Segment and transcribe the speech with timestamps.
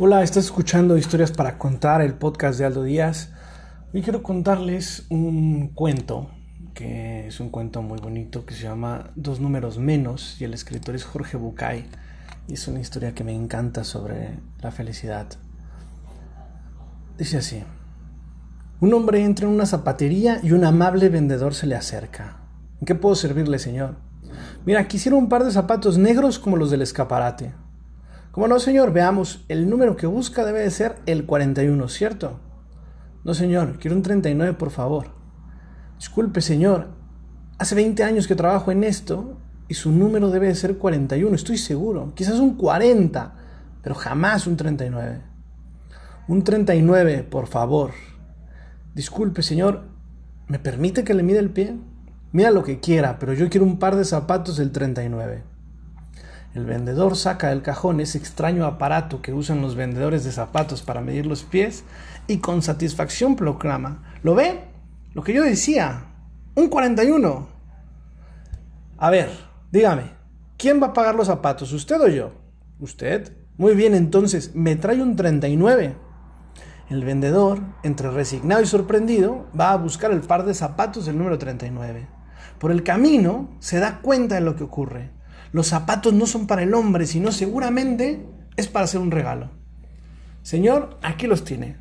[0.00, 3.32] Hola, estás escuchando Historias para Contar, el podcast de Aldo Díaz.
[3.92, 6.30] Hoy quiero contarles un cuento,
[6.72, 10.94] que es un cuento muy bonito, que se llama Dos números menos, y el escritor
[10.94, 11.88] es Jorge Bucay,
[12.46, 15.26] y es una historia que me encanta sobre la felicidad.
[17.18, 17.64] Dice así,
[18.80, 22.36] un hombre entra en una zapatería y un amable vendedor se le acerca.
[22.78, 23.96] ¿En qué puedo servirle, señor?
[24.64, 27.52] Mira, quisiera un par de zapatos negros como los del escaparate.
[28.38, 28.92] ¿Cómo no, señor?
[28.92, 32.38] Veamos, el número que busca debe de ser el 41, ¿cierto?
[33.24, 35.08] No, señor, quiero un 39, por favor.
[35.96, 36.86] Disculpe, señor,
[37.58, 41.58] hace 20 años que trabajo en esto y su número debe de ser 41, estoy
[41.58, 42.12] seguro.
[42.14, 43.34] Quizás un 40,
[43.82, 45.20] pero jamás un 39.
[46.28, 47.90] Un 39, por favor.
[48.94, 49.82] Disculpe, señor,
[50.46, 51.76] ¿me permite que le mida el pie?
[52.30, 55.57] Mira lo que quiera, pero yo quiero un par de zapatos del 39.
[56.58, 61.00] El vendedor saca del cajón ese extraño aparato que usan los vendedores de zapatos para
[61.00, 61.84] medir los pies
[62.26, 64.64] y con satisfacción proclama, ¿lo ve?
[65.14, 66.06] Lo que yo decía,
[66.56, 67.46] un 41.
[68.96, 69.30] A ver,
[69.70, 70.10] dígame,
[70.56, 72.32] ¿quién va a pagar los zapatos, usted o yo?
[72.80, 73.36] ¿Usted?
[73.56, 75.94] Muy bien, entonces, me trae un 39.
[76.90, 81.38] El vendedor, entre resignado y sorprendido, va a buscar el par de zapatos del número
[81.38, 82.08] 39.
[82.58, 85.17] Por el camino se da cuenta de lo que ocurre.
[85.52, 89.50] Los zapatos no son para el hombre, sino seguramente es para hacer un regalo.
[90.42, 91.76] Señor, aquí los tiene.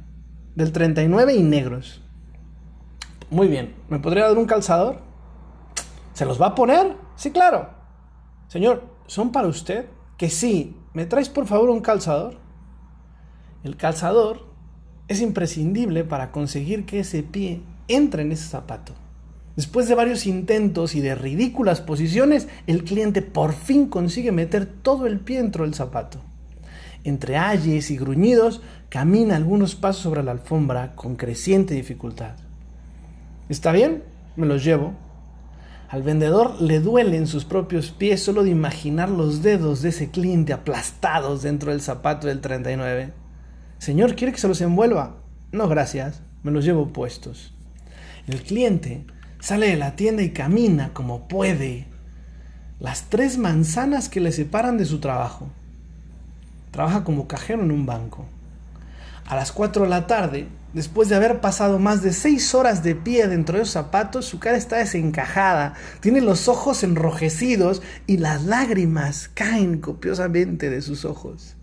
[0.56, 2.02] Del 39 y negros.
[3.30, 5.02] Muy bien, ¿me podría dar un calzador?
[6.14, 6.96] ¿Se los va a poner?
[7.16, 7.70] Sí, claro.
[8.48, 9.88] Señor, ¿son para usted?
[10.18, 10.78] Que sí.
[10.94, 12.40] ¿Me traes por favor un calzador?
[13.64, 14.48] El calzador
[15.08, 18.94] es imprescindible para conseguir que ese pie entre en ese zapato.
[19.58, 25.08] Después de varios intentos y de ridículas posiciones, el cliente por fin consigue meter todo
[25.08, 26.22] el pie dentro del zapato.
[27.04, 32.36] Entre ayes y gruñidos, camina algunos pasos sobre la alfombra con creciente dificultad.
[33.50, 34.04] ¿Está bien?
[34.36, 34.94] Me los llevo.
[35.90, 40.54] Al vendedor le duelen sus propios pies solo de imaginar los dedos de ese cliente
[40.54, 43.12] aplastados dentro del zapato del 39.
[43.80, 45.18] Señor, ¿quiere que se los envuelva?
[45.52, 47.56] No, gracias, me los llevo puestos.
[48.28, 49.06] El cliente
[49.40, 51.88] sale de la tienda y camina como puede
[52.80, 55.50] las tres manzanas que le separan de su trabajo.
[56.72, 58.26] Trabaja como cajero en un banco.
[59.26, 62.94] A las 4 de la tarde, después de haber pasado más de seis horas de
[62.94, 68.44] pie dentro de los zapatos, su cara está desencajada, tiene los ojos enrojecidos y las
[68.44, 71.56] lágrimas caen copiosamente de sus ojos.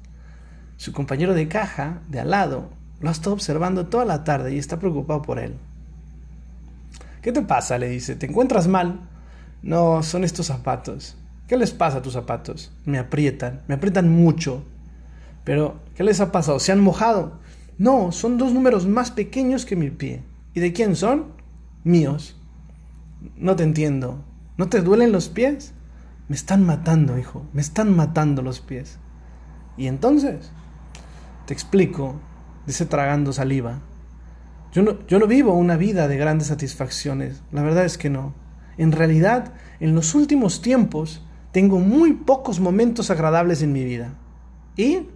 [0.76, 2.70] Su compañero de caja, de al lado,
[3.00, 5.54] lo ha estado observando toda la tarde y está preocupado por él.
[7.24, 7.78] ¿Qué te pasa?
[7.78, 8.16] le dice.
[8.16, 9.08] ¿Te encuentras mal?
[9.62, 11.16] No, son estos zapatos.
[11.48, 12.70] ¿Qué les pasa a tus zapatos?
[12.84, 14.62] Me aprietan, me aprietan mucho.
[15.42, 16.60] Pero, ¿qué les ha pasado?
[16.60, 17.38] ¿Se han mojado?
[17.78, 20.22] No, son dos números más pequeños que mi pie.
[20.52, 21.28] ¿Y de quién son?
[21.82, 22.36] Míos.
[23.38, 24.22] No te entiendo.
[24.58, 25.72] ¿No te duelen los pies?
[26.28, 27.46] Me están matando, hijo.
[27.54, 28.98] Me están matando los pies.
[29.78, 30.52] ¿Y entonces?
[31.46, 32.16] Te explico,
[32.66, 33.80] dice tragando saliva.
[34.74, 38.34] Yo no, yo no vivo una vida de grandes satisfacciones, la verdad es que no.
[38.76, 44.14] En realidad, en los últimos tiempos, tengo muy pocos momentos agradables en mi vida.
[44.76, 45.06] ¿Y?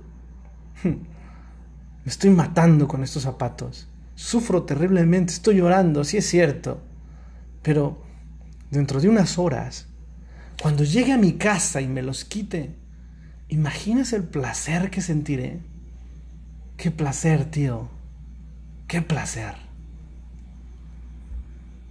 [0.84, 3.88] Me estoy matando con estos zapatos.
[4.14, 6.80] Sufro terriblemente, estoy llorando, sí es cierto.
[7.62, 8.00] Pero
[8.70, 9.88] dentro de unas horas,
[10.62, 12.76] cuando llegue a mi casa y me los quite,
[13.48, 15.58] ¿imaginas el placer que sentiré?
[16.76, 17.97] Qué placer, tío.
[18.88, 19.67] Qué placer.